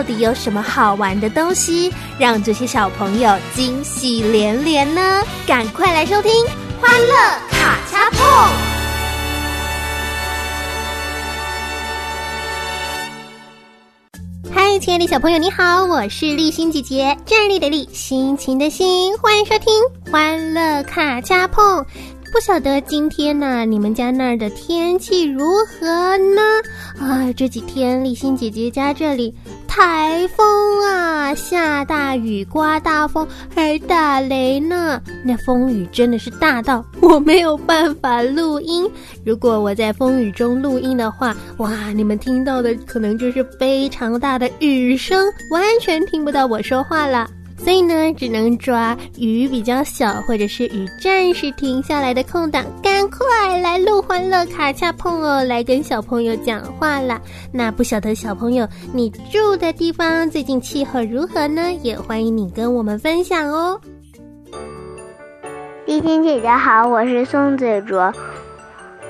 [0.00, 5.22] 到底有什么好玩的东西，让这些小朋友惊喜连连呢？
[5.46, 6.32] 赶快来收听
[6.80, 7.14] 《欢乐
[7.50, 8.26] 卡恰碰》。
[14.50, 19.66] 嗨，亲爱的小朋友，你好，我是立心姐姐，站立的立，心情的心，欢迎收听
[20.10, 21.62] 《欢乐卡恰碰》。
[22.32, 26.40] 不晓得今天呢，你们家那儿的天气如何呢？
[26.98, 29.34] 啊，这几天立新姐姐家这里
[29.66, 35.02] 台风啊，下大雨，刮大风，还打雷呢。
[35.24, 38.88] 那风雨真的是大到我没有办法录音。
[39.24, 47.28] 如果我在风雨中录音的话，哇，你们听到的可能就是非常大的雨声，完全听不到我说话了。
[47.62, 57.20] 所以呢，只能抓雨比较小，或者是雨暂时停下来的空档，赶快来录欢乐卡恰碰哦，来跟小朋友讲话啦。
[57.52, 61.70] 那不晓得小朋友你住的地方最近气候如何呢？
[61.82, 63.78] 也欢迎你跟我们分享哦。
[65.86, 68.12] 丽欣姐姐好，我是宋子卓。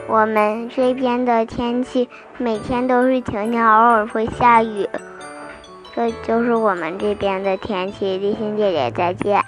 [0.08, 4.88] 我们这边的天气每天都是晴天，偶尔会下雨。
[6.27, 9.42] 就是我们这边的天气，立新姐姐再见。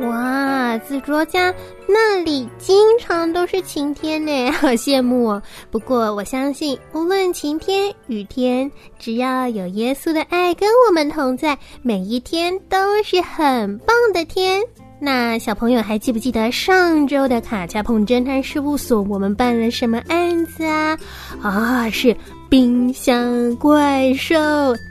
[0.00, 1.52] 哇，紫卓家
[1.88, 5.42] 那里经常都是晴天呢， 好羡慕哦。
[5.70, 14.62] 不过我相信，无论晴天雨天，只要有耶稣的爱跟我们同在，每一天都是很棒的天。
[14.98, 20.98] 那小朋友还记不记得上周的卡恰碰侦探事务所，我们办了什么案子啊？
[21.42, 22.16] 啊，是
[22.48, 24.34] 冰箱怪兽。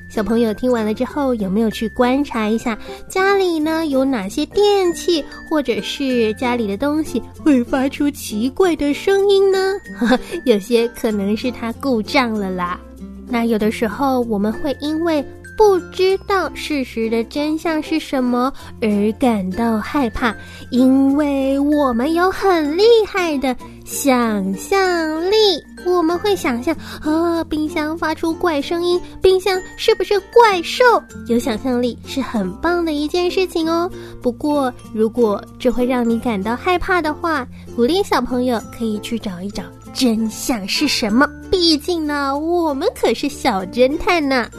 [0.09, 2.77] 小朋友听完了之后，有没有去观察一下
[3.09, 9.73] 家里呢有哪些电器，或者是家里的东西会发出奇怪的声音呢？
[10.45, 12.79] 有些可能是它故障了啦。
[13.27, 15.23] 那有的时候我们会因为
[15.57, 20.33] 不知道事实的真相是什么而感到害怕，
[20.69, 25.35] 因为我们有很厉害的想象力。
[25.85, 30.83] 我们会想象，啊，冰箱发出怪声音，冰箱是不是怪兽？
[31.27, 33.89] 有想象力是很棒的一件事情哦。
[34.21, 39.63] 不过，如果这会让你感到害怕的话，鼓励小朋友可以去找一找
[39.93, 41.27] 真相是什么。
[41.51, 44.49] 毕竟呢，我们可是小侦探呢。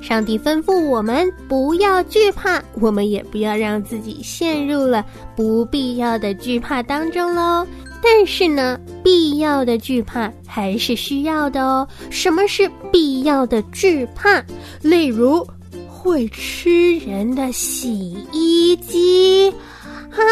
[0.00, 5.04] 上帝吩咐我们不要惧怕，我们也不要让自己陷入了
[5.36, 7.64] 不必要的惧怕当中喽。
[8.02, 11.86] 但是呢，必要的惧怕还是需要的哦。
[12.10, 14.44] 什么是必要的惧怕？
[14.82, 15.46] 例如，
[15.88, 19.52] 会吃人的洗衣机。
[20.14, 20.22] 哈，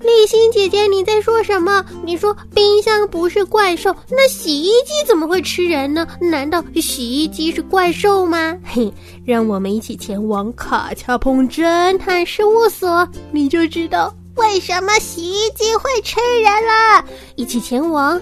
[0.00, 1.84] 立新姐姐，你在说什么？
[2.04, 6.04] 你说冰箱不是怪兽，那洗衣机怎么会吃人呢？
[6.20, 8.58] 难道洗衣机是怪兽吗？
[8.64, 8.92] 嘿，
[9.24, 17.04] 让我们一起前往卡恰碰侦探事务所，你就知道为什么洗衣机会吃人了。
[17.36, 18.20] 一起前往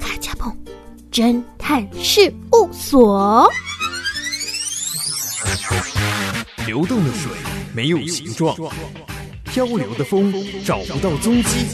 [0.00, 0.56] 卡恰碰
[1.12, 3.50] 侦探事务所。
[6.66, 7.30] 流动的水
[7.74, 8.56] 没有形状。
[9.44, 10.32] 漂流的风
[10.64, 11.66] 找不到踪迹，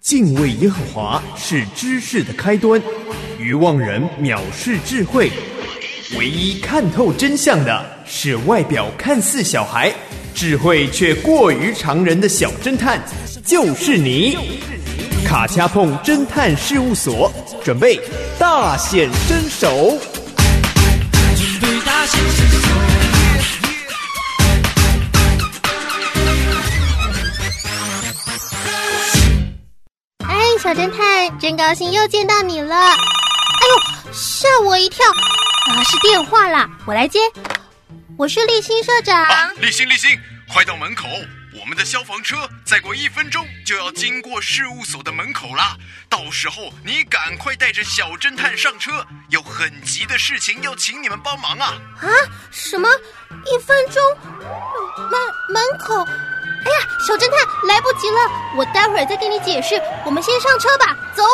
[0.00, 2.82] 敬畏耶和华是知识的开端，
[3.38, 5.30] 愚妄人藐视智慧，
[6.18, 9.94] 唯一看透真相的是外表看似小孩，
[10.34, 13.00] 智慧却过于常人的小侦探，
[13.44, 14.36] 就是你！
[15.24, 17.32] 卡恰碰侦探事务所
[17.64, 18.00] 准备
[18.38, 19.98] 大显身手。
[30.18, 32.76] 哎小侦探，真高兴又见到你了！
[32.76, 32.92] 哎
[33.68, 35.04] 呦，吓我一跳！
[35.08, 37.20] 啊，是电话啦，我来接。
[38.22, 39.52] 我是立新社长。
[39.56, 40.16] 立新，立新，
[40.48, 41.08] 快到门口！
[41.60, 45.76] 我们的消防车再过一分钟就要经过事务所的门口了，
[46.08, 51.74] 到时候你赶快带着小侦探上车，有很急的事情要请你们帮忙啊！
[52.00, 52.06] 啊？
[52.52, 52.88] 什么？
[53.46, 54.00] 一分钟？
[55.10, 56.04] 门门口？
[56.04, 58.20] 哎呀，小侦探，来不及了，
[58.56, 59.74] 我待会儿再跟你解释。
[60.04, 61.24] 我们先上车吧，走。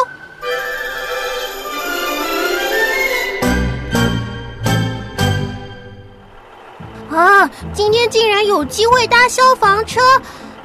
[7.10, 10.00] 啊，今天竟然有机会搭消防车！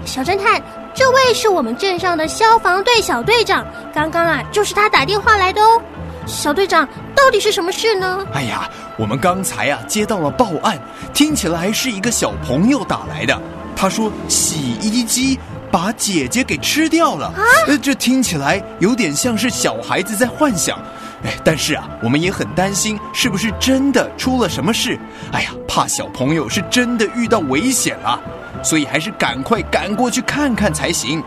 [0.05, 0.61] 小侦探，
[0.93, 5.81] 这位是我们镇上的消防队小队长，刚刚啊，就是他打电话来的哦。
[6.25, 8.25] 小队长，到底是什么事呢？
[8.33, 10.77] 哎呀，我们刚才啊接到了报案，
[11.13, 13.41] 听起来是一个小朋友打来的。
[13.75, 15.39] 他说洗衣机
[15.71, 17.33] 把姐姐给吃掉了，
[17.67, 20.77] 呃，这听起来有点像是小孩子在幻想。
[21.23, 24.99] 哎，但是啊，我们也很担心是不是真的出了什么事。
[25.31, 28.19] 哎呀，怕小朋友是真的遇到危险了，
[28.63, 31.23] 所以还是赶快赶过去看看才行。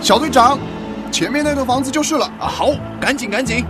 [0.00, 0.58] 小队长，
[1.10, 2.26] 前面那栋房子就是了。
[2.38, 2.70] 啊，好，
[3.00, 3.64] 赶紧赶紧。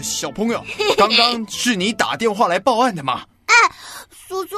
[0.00, 0.64] 小朋友，
[0.96, 3.22] 刚刚是你打电话来报案的吗？
[4.28, 4.56] 哎，叔叔，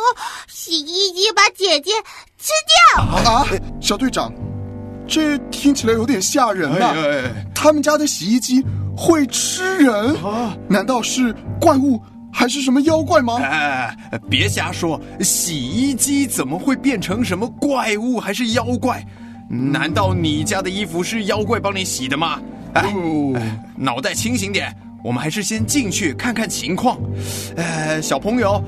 [0.49, 1.93] 洗衣机把姐姐
[2.39, 2.51] 吃
[2.97, 3.47] 掉啊！
[3.81, 4.33] 小队长，
[5.07, 6.93] 这听起来有点吓人呐。
[7.55, 8.65] 他们家的洗衣机
[8.97, 10.57] 会吃人啊？
[10.69, 12.03] 难道是怪物
[12.33, 13.37] 还是什么妖怪吗？
[13.37, 13.97] 哎，
[14.29, 19.07] 别瞎说，洗衣机怎么会变成什么怪物还是妖怪？
[19.49, 22.41] 难道你家的衣服是妖怪帮你洗的吗？
[22.75, 22.93] 哎，
[23.77, 24.75] 脑袋清醒点。
[25.03, 26.99] 我们还是先进去看看情况。
[27.57, 28.63] 呃，小朋友，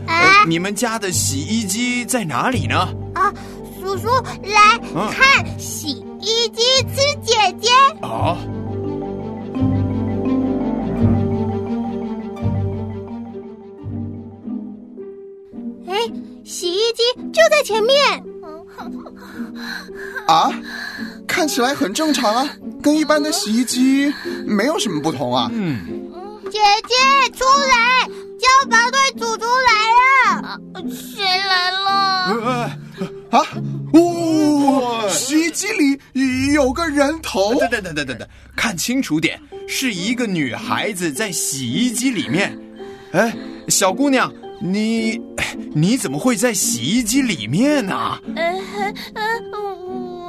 [0.49, 2.77] 你们家的洗衣机在哪里呢？
[3.15, 3.33] 啊，
[3.81, 4.09] 叔叔，
[4.45, 4.79] 来
[5.11, 7.69] 看洗衣机吃姐姐。
[8.01, 8.39] 啊。
[15.87, 15.99] 哎，
[16.45, 17.97] 洗衣机就在前面。
[20.27, 20.51] 啊，
[21.27, 22.49] 看起来很正常啊，
[22.83, 24.13] 跟一般的洗衣机
[24.47, 25.51] 没有什么不同啊。
[25.53, 26.02] 嗯。
[26.53, 28.07] 姐姐出来！
[28.39, 29.73] 消防队祖祖来
[30.37, 30.61] 了！
[30.91, 31.89] 谁来了？
[33.31, 33.47] 啊！
[33.95, 37.55] 哦，洗衣机里有个人头！
[37.55, 42.55] 等等等等等等，看清楚点，是一个女孩子在洗衣机里面。
[43.13, 43.35] 哎，
[43.69, 45.19] 小姑娘，你
[45.75, 48.19] 你怎么会在洗衣机里面呢？
[48.37, 48.63] 嗯
[49.15, 49.53] 嗯，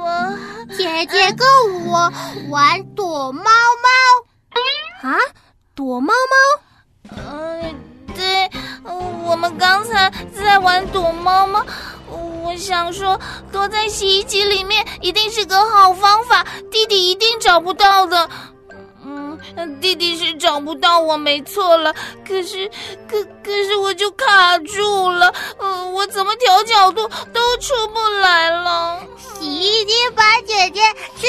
[0.00, 0.38] 我
[0.74, 1.46] 姐姐跟
[1.84, 2.10] 我
[2.48, 5.10] 玩躲猫猫。
[5.10, 5.18] 啊？
[5.74, 7.16] 躲猫猫？
[7.16, 7.74] 嗯，
[8.14, 8.48] 对，
[9.24, 11.64] 我们刚才在玩躲猫猫。
[12.08, 13.18] 我想说，
[13.50, 18.30] 躲在洗衣机里面一定是个好方法，弟弟一定找不到的。
[19.04, 19.38] 嗯，
[19.80, 21.92] 弟弟是找不到我没错了，
[22.26, 22.70] 可是，
[23.08, 25.34] 可可是我就卡住了。
[25.58, 29.02] 嗯，我怎么调角度都出不来了。
[29.18, 30.80] 洗衣机把姐姐
[31.16, 31.26] 吃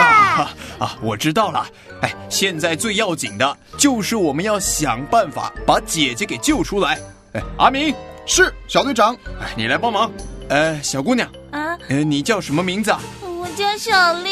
[0.00, 0.06] 了。
[0.06, 0.50] 啊
[0.80, 0.96] 啊！
[1.02, 1.66] 我知道了。
[2.02, 6.98] 哎，现在最要紧的就是我们要想办法把姐姐给救出来。
[7.32, 7.94] 哎，阿明
[8.26, 10.10] 是小队长，哎，你来帮忙。
[10.48, 13.00] 呃，小姑娘啊，呃，你叫什么名字啊？
[13.22, 14.30] 我叫小丽。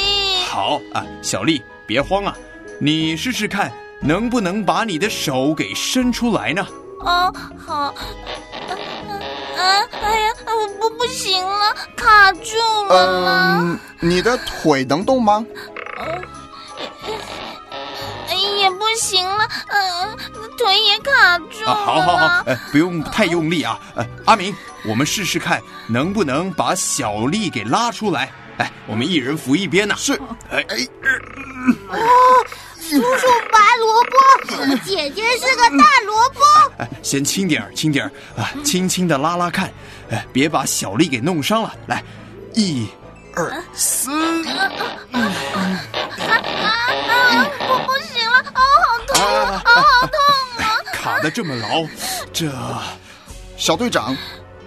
[0.49, 2.35] 好啊，小丽，别慌啊，
[2.81, 3.71] 你试试看
[4.01, 6.67] 能不能把你的手给伸出来呢？
[7.01, 7.75] 哦，好。
[7.75, 7.95] 啊，
[9.57, 12.57] 哎呀，我不不行了，卡住
[12.89, 13.59] 了。
[13.61, 15.45] 嗯，你的腿能动吗？
[15.99, 16.36] 也不
[18.97, 20.17] 行了，嗯，
[20.57, 21.75] 腿也卡住了。
[21.75, 23.79] 好好好，呃，不用太用力啊。
[23.95, 28.33] 呃，阿明，我们试试看能不能把小丽给拉出来。
[28.59, 29.95] 哎，我们一人扶一边呢。
[29.99, 30.15] 是。
[30.51, 30.77] 哎哎。
[31.89, 31.97] 哦，
[32.81, 36.41] 叔叔拔萝卜，姐姐是个大萝卜。
[36.79, 39.73] 哎，先轻点儿，轻点儿啊，轻轻的拉拉看，
[40.11, 41.75] 哎，别把小丽给弄伤了。
[41.87, 42.03] 来，
[42.55, 42.89] 一、
[43.35, 44.15] 二、三。
[45.13, 45.33] 啊，
[51.31, 51.85] 这么牢，
[52.33, 52.51] 这
[53.57, 54.17] 小队长，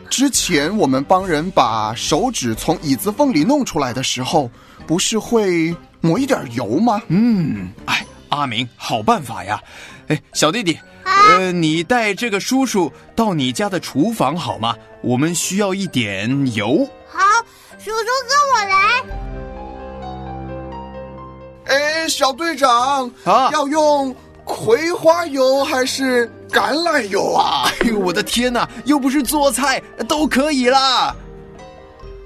[0.10, 4.50] 之前我们帮人把手指从椅子缝里弄出来的时候，
[4.88, 7.02] 不是会抹一点油吗？
[7.08, 9.62] 嗯，哎，阿明，好办法呀！
[10.08, 14.76] 哎，小弟弟，呃，你带这个叔叔到你家的厨房好吗？
[15.02, 16.88] 我们需要一点油。
[17.08, 17.20] 好，
[17.78, 19.04] 叔叔跟我来。
[21.76, 24.16] 哎，小队长啊，要用。
[24.46, 27.70] 葵花油还是橄榄油啊？
[27.82, 28.68] 哎呦，我的天哪！
[28.86, 31.16] 又不是做菜，都可以啦。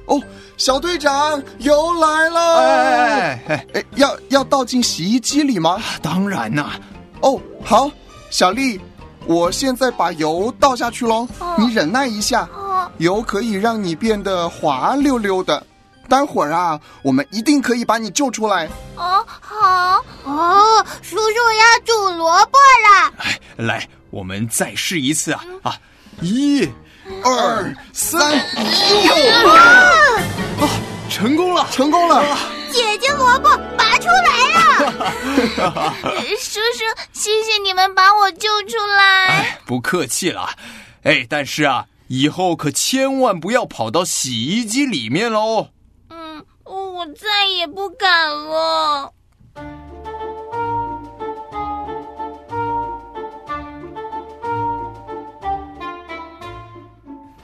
[0.06, 0.22] 哦，
[0.58, 2.58] 小队长，油来了！
[2.60, 5.82] 哎哎哎，要要倒进洗衣机里吗？
[6.01, 6.72] 当然呐。
[7.22, 7.89] 哦，好，
[8.30, 8.80] 小丽，
[9.25, 11.27] 我现在把油倒下去喽，
[11.58, 15.65] 你忍耐一下，哦油可以让你变得滑溜溜的。
[16.10, 18.68] 待会儿啊，我们一定可以把你救出来。
[18.98, 23.13] 哦，好，哦，叔叔要煮萝卜了。
[23.20, 25.75] 哎，来，我们再试一次啊啊！
[26.22, 26.70] 一、
[27.24, 28.46] 二三，啊，
[31.10, 31.67] 成功了！
[31.72, 32.24] 成功了！
[32.72, 34.62] 姐姐萝卜拔出来了。
[36.03, 39.25] 呃 叔叔，谢谢你们把我救出来。
[39.29, 40.48] 哎，不客气了。
[41.01, 45.70] 哎，但是啊，以后可千万不要跑到洗衣机里面喽。
[46.12, 49.12] 嗯，我再也不敢了。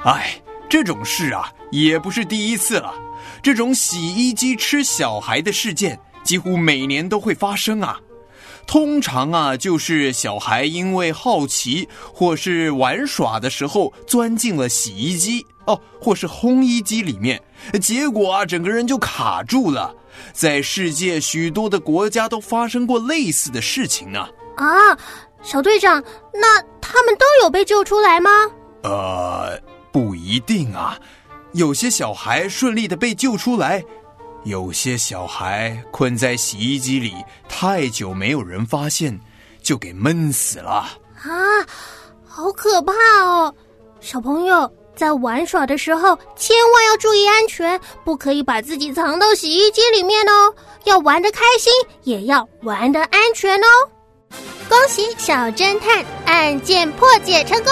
[0.04, 2.94] 哎，这种事啊，也不是第一次了。
[3.42, 8.00] 这种洗衣机吃小孩的事件，几乎每年都会发生啊。
[8.66, 17.42] 通常啊，就是小孩因为好奇或是玩耍的时候，钻进了洗衣机哦，或是烘衣机里面，
[17.82, 19.94] 结果啊，整个人就卡住了。
[20.34, 24.28] 在世界许多的国家都发生过类似的事情呢。
[24.56, 24.96] 啊，
[25.42, 26.04] 小队长，
[26.34, 28.30] 那他们都有被救出来吗？
[28.84, 29.60] 呃，
[29.92, 30.98] 不一定啊，
[31.54, 33.84] 有些小孩顺利的被救出来，
[34.44, 37.14] 有些小孩困在洗衣机里
[37.48, 39.20] 太久没有人发现，
[39.62, 40.88] 就给闷死了。
[41.16, 41.30] 啊，
[42.26, 42.94] 好可怕
[43.24, 43.54] 哦！
[44.00, 50.54] 小朋友在玩耍的时候，千万要注意安全，不可以把自己藏到洗衣机里面哦。
[50.86, 53.68] 要玩的开心，也要玩的安全哦。
[54.70, 57.72] 恭喜小侦探案件破解成功！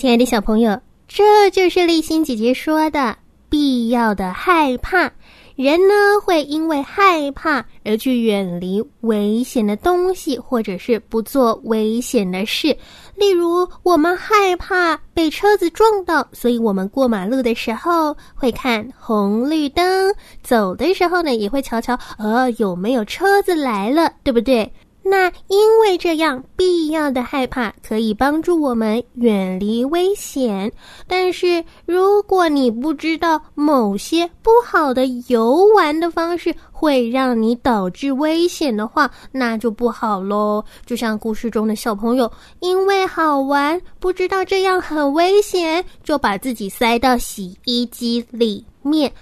[0.00, 3.14] 亲爱的小朋友，这就是丽心姐姐说的
[3.50, 5.12] 必要的害怕。
[5.56, 12.74] 人呢会因为害怕而去远离危险的东西，或者是不做危险的事。
[13.14, 20.10] 例如，我们害怕被车子撞到，所以我们过马路的时候会看红绿灯，
[20.42, 24.72] 走的时候呢也会瞧瞧，呃，有没有车子来了，对不对？
[25.02, 30.70] 那因为这样必要的害怕可以帮助我们远离危险，
[31.06, 40.62] 但是如果你不知道某些不好的游玩的方式会让你导致危险的话，那就不好喽。
[40.84, 42.30] 就像故事中的小朋友，
[42.60, 49.12] 因为好玩，不知道这样很危险，就把自己塞到洗衣机里面。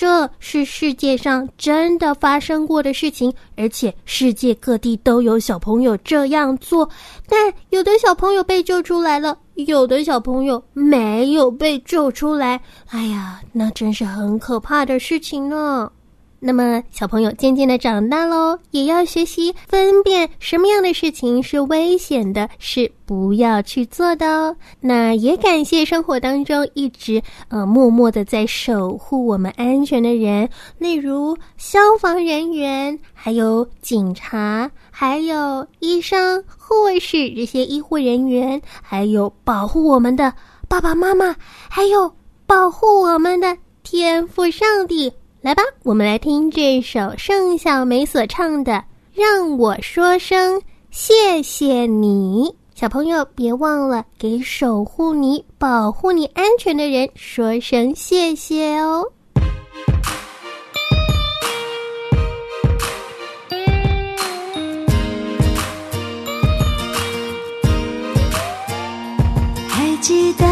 [0.00, 6.88] 这是世界上真的发生过的事情，而且世界各地都有小朋友这样做。
[7.28, 12.60] 但有的小朋友被救出来了，有的小朋友没有被救出来。
[12.90, 15.90] 哎呀，那真是很可怕的事情呢。
[16.40, 24.56] 那么，小朋友渐渐的长大喽，也要学习分辨什么样的事情是危险的，是不要去做的哦。
[24.80, 40.32] 那也感谢生活当中一直呃默默的在守护我们安全的人，例如消防人员，还有警察，还有医生、护士这些医护人员，还有保护我们的
[40.68, 41.34] 爸爸妈妈，
[41.68, 42.12] 还有
[42.46, 45.12] 保护我们的天赋上帝。
[45.40, 48.72] 来吧，我们来听这首盛小梅所唱的
[49.14, 52.52] 《让我说声谢谢你》。
[52.74, 59.04] 小朋友，别忘了给守护你、保护你安全的人说声谢谢哦。
[69.68, 70.44] 还记得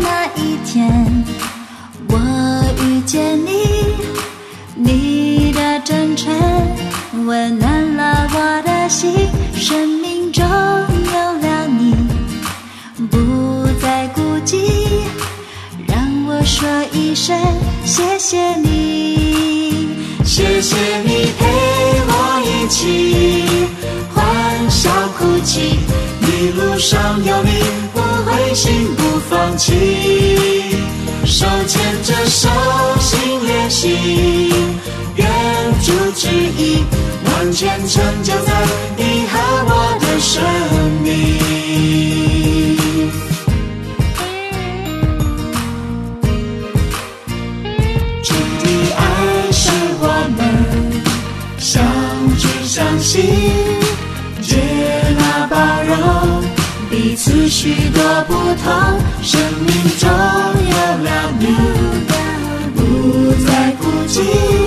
[0.00, 0.90] 那一天，
[2.08, 2.16] 我
[2.82, 3.81] 遇见你，
[6.12, 11.94] 的真诚温暖了我的心，生命中有了你，
[13.10, 14.58] 不再孤寂，
[15.86, 17.36] 让我说一声
[17.84, 19.88] 谢谢你，
[20.24, 21.46] 谢谢你陪
[22.08, 23.14] 我一起
[24.14, 25.78] 欢笑哭泣，
[26.20, 29.72] 一路上有你，不灰心不放弃，
[31.24, 32.48] 手牵着手
[33.00, 34.50] 心连心，
[35.16, 35.26] 愿
[35.84, 36.84] 主旨意，
[37.26, 38.52] 完全成就在
[38.96, 40.42] 你和我的生
[41.02, 41.08] 命。
[48.22, 48.66] 主的
[48.96, 49.00] 爱
[49.52, 50.04] 是我
[50.36, 50.40] 们
[51.58, 51.82] 相
[52.38, 53.12] 知相惜，
[54.40, 54.56] 接
[55.18, 56.42] 纳包容，
[56.88, 58.72] 彼此许多不同，
[59.22, 60.08] 生命中
[60.70, 61.44] 有了你，
[62.74, 62.80] 不
[63.44, 64.61] 再孤寂。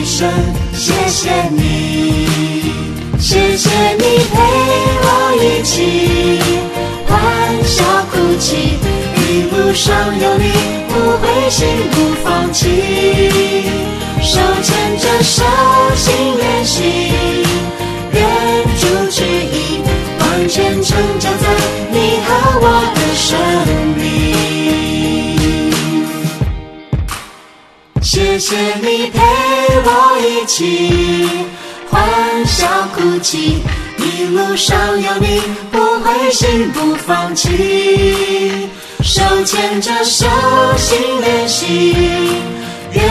[0.00, 0.26] 一声
[0.72, 2.24] 谢谢你，
[3.18, 4.02] 谢谢你
[4.32, 4.40] 陪
[5.02, 6.40] 我一起
[7.06, 8.78] 欢笑哭泣，
[9.16, 10.52] 一路上有你，
[10.88, 12.64] 不灰心不放弃，
[14.22, 15.44] 手牵着手
[15.94, 16.82] 心连心，
[18.14, 18.24] 愿
[18.80, 19.82] 主旨意
[20.18, 21.46] 完全成就在
[21.92, 22.89] 你和我。
[28.40, 29.20] 谢谢你陪
[29.84, 31.28] 我一起
[31.90, 32.02] 欢
[32.46, 33.58] 笑哭泣，
[33.98, 38.70] 一路上有你，不灰心不放弃，
[39.02, 40.26] 手牵着手
[40.78, 41.94] 心连心，
[42.92, 43.04] 愿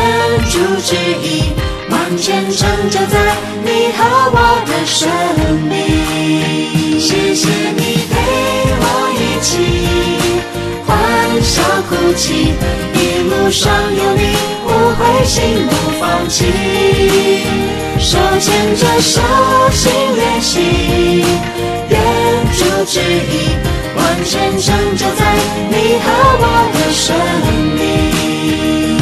[0.49, 1.43] 主旨意
[1.91, 3.99] 完全成就在你和
[4.33, 5.07] 我的生
[5.69, 6.99] 命。
[6.99, 8.15] 谢谢你陪
[8.81, 8.83] 我
[9.13, 9.51] 一起
[10.87, 10.97] 欢
[11.41, 12.53] 笑哭泣，
[12.93, 12.97] 一
[13.29, 14.21] 路上有你，
[14.63, 14.67] 不
[14.97, 16.45] 灰心不放弃，
[17.99, 19.21] 手牵着手
[19.71, 21.23] 心连心，
[21.89, 21.99] 愿
[22.57, 23.55] 主旨意
[23.95, 25.21] 完全成就在
[25.69, 26.05] 你和
[26.39, 26.43] 我
[26.73, 27.05] 的生
[27.75, 27.79] 命。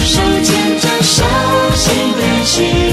[0.05, 0.47] 手牵
[0.79, 1.23] 着手
[1.75, 1.85] 心
[2.17, 2.86] 连心，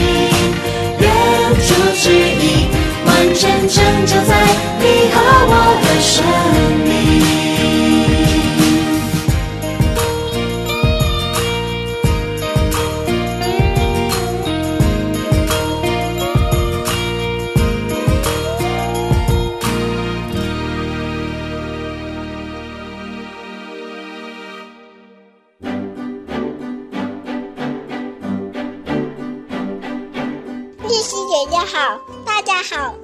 [31.66, 32.94] 好，大家好，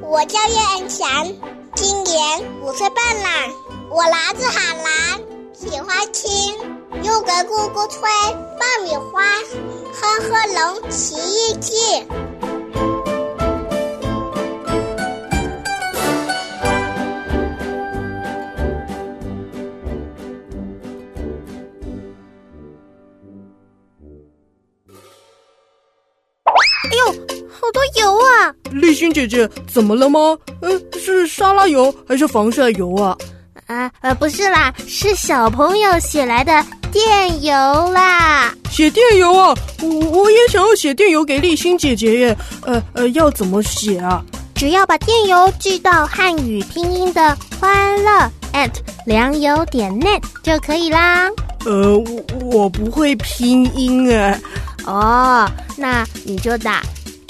[0.00, 1.26] 我叫叶恩强，
[1.74, 3.30] 今年五岁半啦。
[3.90, 5.20] 我来自海南，
[5.52, 6.56] 喜欢听
[7.02, 9.22] 《又给姑姑吹爆米花》
[9.92, 11.76] 《哼哼龙奇遇记》。
[28.68, 28.72] 啊！
[28.72, 30.36] 丽欣姐姐，怎么了吗？
[30.60, 33.16] 呃，是沙拉油还是防晒油啊？
[33.66, 37.52] 啊呃，不是啦，是小朋友写来的电邮
[37.92, 38.54] 啦。
[38.70, 39.54] 写电邮啊！
[39.82, 42.36] 我我也想要写电邮给丽欣姐姐耶。
[42.64, 44.24] 呃呃，要怎么写啊？
[44.54, 48.70] 只要把电邮寄到汉语拼音的欢乐 at
[49.06, 51.28] 良友点 net 就可以啦。
[51.64, 54.40] 呃，我我不会拼音哎。
[54.86, 56.82] 哦，那你就打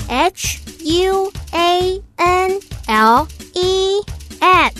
[0.08, 4.00] H U A N L E
[4.40, 4.72] at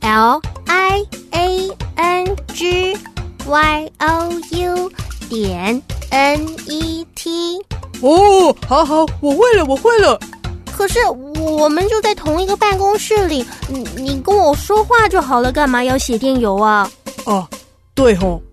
[0.00, 2.98] L I A N G
[3.46, 4.90] Y O U
[5.28, 5.80] 点
[6.10, 7.60] N E T。
[8.02, 10.18] 哦，好好，我会了，我会了。
[10.76, 10.98] 可是
[11.38, 16.90] 我们就在同一个办公室里，你你跟我说话就好了，干嘛要写电邮啊？
[17.24, 17.46] 哦，
[17.94, 18.42] 对吼。
[18.42, 18.45] 在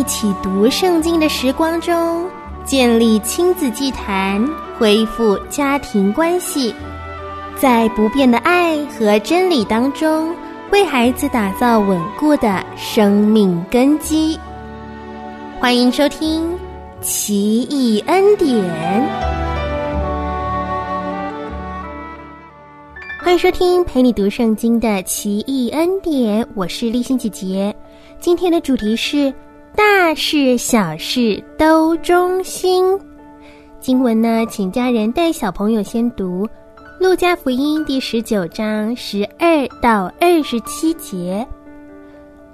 [0.00, 2.26] 一起读圣经的时光中，
[2.64, 4.42] 建立亲子祭坛，
[4.78, 6.74] 恢复家庭关系，
[7.54, 10.34] 在不变的爱和真理当中，
[10.72, 14.40] 为孩子打造稳固的生命根基。
[15.60, 16.50] 欢迎收听
[17.02, 18.48] 《奇异恩典》，
[23.22, 27.76] 欢迎收听陪你读圣经的《奇异恩典》，我是立欣姐姐。
[28.18, 29.30] 今天的主题是。
[29.76, 32.98] 大事小事都忠心。
[33.80, 36.46] 经文呢，请家人带小朋友先读
[36.98, 41.46] 《路加福音》第十九章十二到二十七节。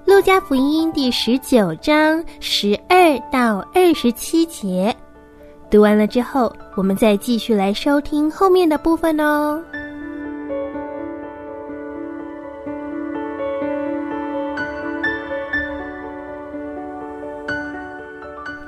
[0.12, 4.94] 《路加福音》第十九章十二到二十七节，
[5.68, 9.60] 读完了之后，我们再继续来收听后面的部分哦。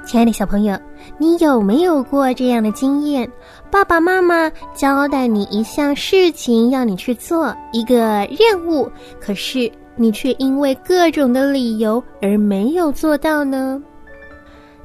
[0.08, 0.74] 亲爱的小朋友，
[1.18, 3.30] 你有没有过这样的经验？
[3.70, 8.90] 爸爸妈妈交代你一项事情，要你去做一个任务，
[9.20, 13.82] 可是你却因为各种的理由而没有做到呢？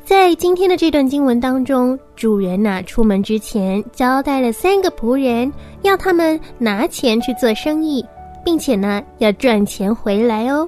[0.03, 5.49] 在今天的这段经文当中，主人呐、出门之前交代了三个仆人，
[5.83, 8.05] 要他们拿钱去做生意，
[8.43, 10.67] 并且呢要赚钱回来哦。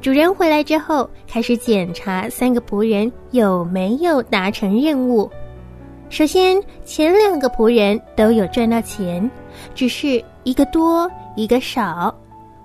[0.00, 5.28] 主人回来之后，开始检查三个仆人有没有达成任务。
[6.08, 9.28] 首先，前两个仆人都有赚到钱，
[9.74, 12.14] 只是一个多，一个少。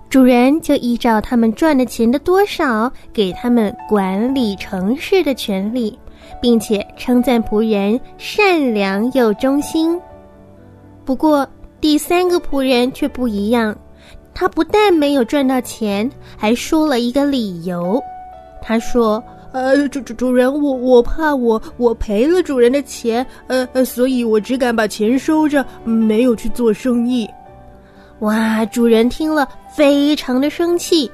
[0.08, 5.98] 主人就依照他们赚的钱的多少，给他们管理城市的权利，
[6.40, 10.00] 并且称赞仆人善良又忠心。
[11.04, 11.46] 不过，
[11.80, 13.76] 第三个仆人却不一样，
[14.34, 18.02] 他不但没有赚到钱，还说了一个理由。
[18.60, 27.28] 他说：“呃，主主主人，我我怕我我赔了主人的钱，呃呃，所以我只敢把钱收着，没有去做生意。”
[28.20, 28.64] 哇！
[28.66, 31.10] 主人听了非常的生气，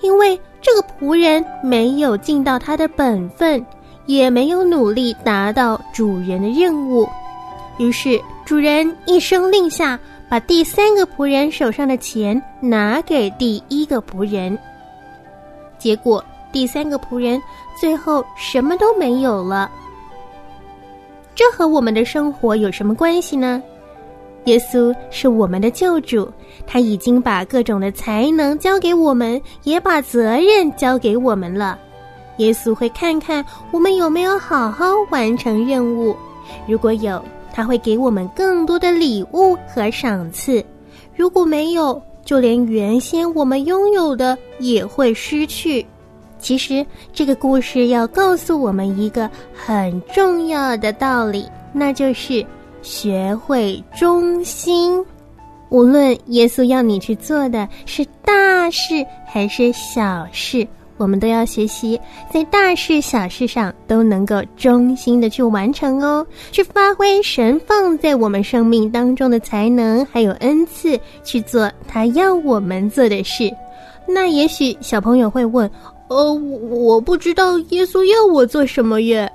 [0.00, 3.64] 因为这个仆人没有尽到他的本分，
[4.06, 7.06] 也没有努力达到主人的任务。
[7.78, 9.98] 于是主人一声令下，
[10.34, 14.58] 把第三个仆人手上的钱拿给第一个仆人。
[15.78, 17.40] 结果第三个仆人
[17.80, 19.70] 最后什么都没有了。
[21.36, 23.62] 这和我们的生活有什么关系呢？
[24.46, 26.28] 耶稣是我们的救主，
[26.66, 31.78] 他已经把各种的才能交给我们，也把责任交给我们了。
[32.38, 36.16] 耶稣会看看我们有没有好好完成任务，
[36.66, 40.60] 如果有，他会给我们更多的礼物和赏赐；
[41.14, 45.86] 如果没有，就连原先我们拥有的也会失去。
[46.40, 52.44] 其实，这个故事要告诉我们一个很重要的道理，那就是。
[52.82, 55.02] 学会忠心，
[55.70, 62.00] 无论耶稣要你去做的是大事还是小事，我们都要学习
[62.32, 73.50] 在大事小事上都能够忠心的去完成哦，去发挥神放在我们生命当中的才能还有恩赐，去做他要我们做的事。
[74.06, 75.70] 那也许小朋友会问：
[76.08, 79.30] 呃，我不知道耶稣要我做什么耶？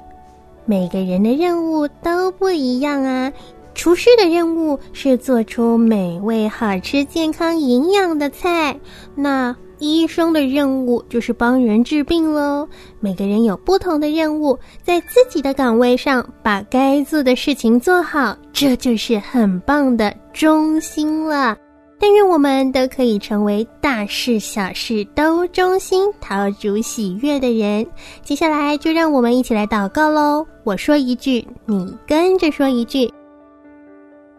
[0.65, 3.33] 每个人的任务都不一样啊！
[3.73, 8.77] 厨师的任务是做出美味、好吃、健康、营养的菜，
[9.15, 12.67] 那医生的任务就是帮人治病喽。
[12.99, 21.57] 每个人有不同的任务，在自己的岗位上把该做的事情做好，这就是很棒的忠心了。
[22.01, 27.85] 但愿我们都可以成为大事小事都忠心、讨主喜悦的人。
[28.23, 30.45] 接下来就让我们一起来祷告喽！
[30.63, 33.11] 我说一句，你跟着说一句。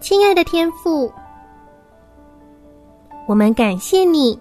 [0.01, 1.13] 亲爱的天父，
[3.29, 4.39] 我们感谢你，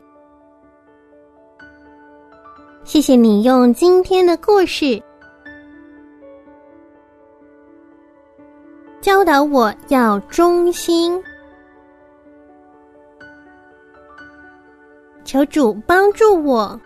[2.90, 5.00] 谢谢你用今天的故事
[9.00, 11.24] 教导我要忠心。
[15.24, 16.82] 求主帮助我，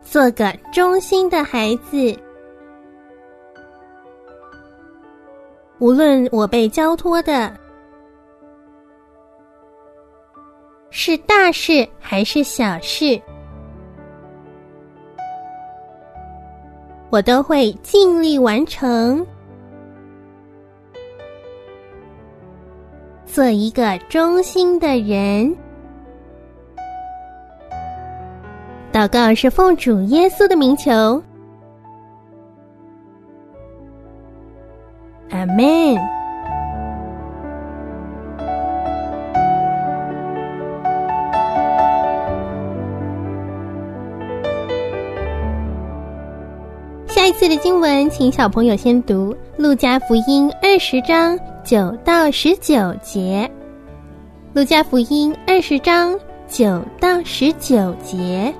[0.00, 2.12] 做个忠心的孩子。
[5.78, 7.56] 无论我被交托的
[10.94, 13.18] 是大事还是小事，
[17.08, 19.26] 我都会尽力完成。
[23.24, 25.56] 做一个忠心的人。
[28.92, 30.92] 祷告是奉主耶稣的名求，
[35.30, 36.21] 阿门。
[47.22, 51.38] 下一次的经文，请小朋友先读《路加福音》二十章。
[51.62, 53.48] 九到十九节，
[54.58, 58.52] 《路加福音》二十章九到十九节。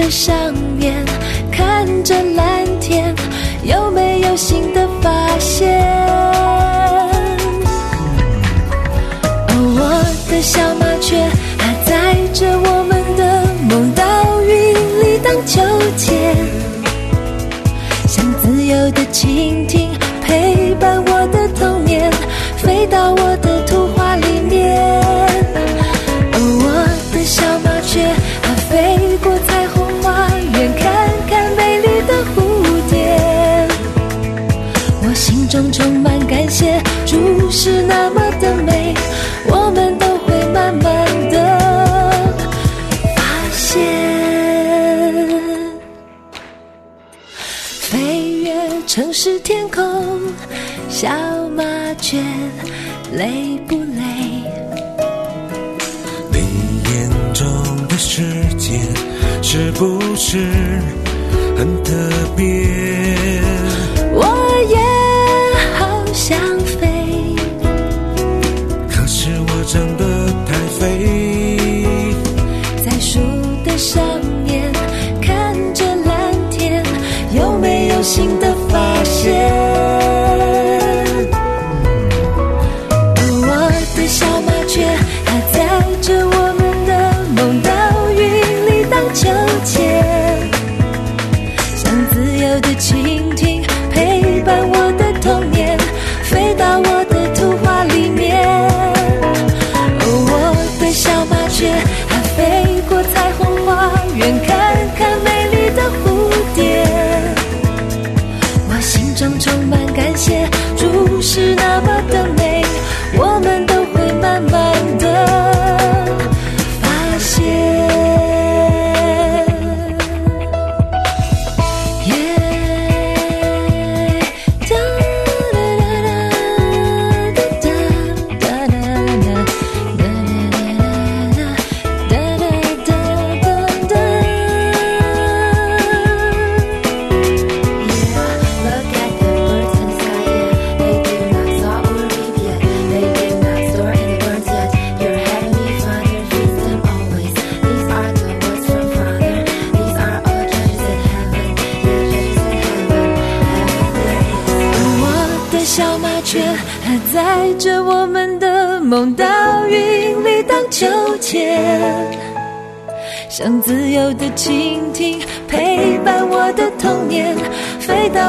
[0.00, 0.34] 的上
[0.78, 1.04] 面
[1.52, 3.14] 看着蓝天，
[3.64, 5.78] 有没有新的发现？
[9.48, 10.58] 哦，我的小
[53.12, 54.02] 累不累？
[56.30, 56.38] 你
[56.84, 57.46] 眼中
[57.88, 58.22] 的世
[58.56, 58.78] 界
[59.42, 60.38] 是不是
[61.56, 61.92] 很特
[62.36, 63.19] 别？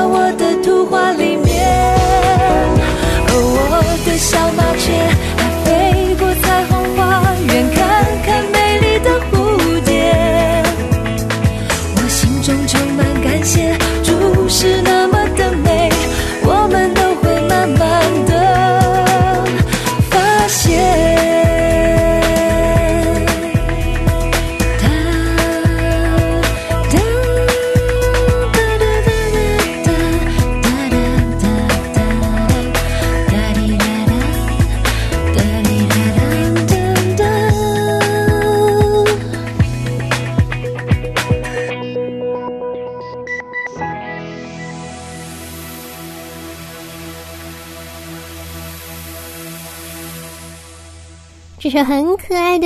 [0.02, 0.31] I was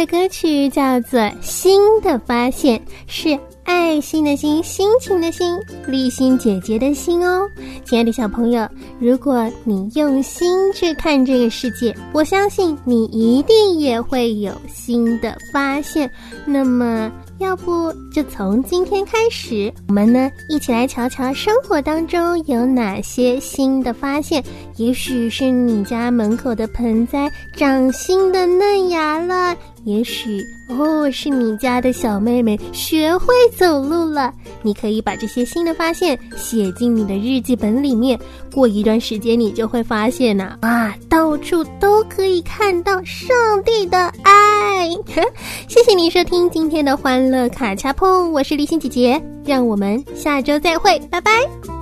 [0.05, 7.49] 歌曲叫做《新的发现》，是爱心的心、心情的心、立心姐姐的心哦。
[7.83, 8.67] 亲爱的小朋友，
[8.99, 16.09] 如果你用心去看这个世界，我相信你一定也会有新的发现。
[16.45, 24.43] 那么，要不就从今天开始，我们呢一起来瞧瞧生活当中有哪些新的发现。
[24.77, 34.33] 也许是你家门口的盆栽长新的嫩芽了，也许哦是你家的小妹妹学会走路了。
[34.61, 38.19] 你可以把这些新的发现写进你的日记本里面。
[38.55, 44.89] 过一段时间，你就会发现呐、啊，到处都可以看到上帝的爱。
[45.67, 51.74] 谢谢你收听今天的欢乐卡恰碰，我是立心姐姐，让我们下周再会，拜拜。